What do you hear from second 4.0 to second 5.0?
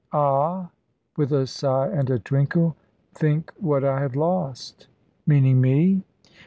have lost."